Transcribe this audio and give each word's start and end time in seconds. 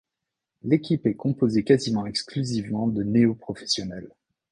L'équipe 0.63 1.05
est 1.05 1.13
composée 1.15 1.63
quasiment 1.63 2.07
exclusivement 2.07 2.87
de 2.87 3.03
néo-professionnelles. 3.03 4.09